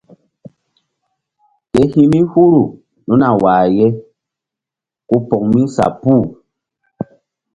Ke 1.71 1.81
hi̧ 1.93 2.05
mi 2.11 2.19
huru 2.31 2.63
nunu 3.05 3.25
a 3.29 3.39
wah 3.41 3.63
ye 3.77 3.87
ku 5.07 5.15
poŋ 5.27 5.43
mi 5.53 5.61
sa 5.75 5.85
puh. 6.01 6.23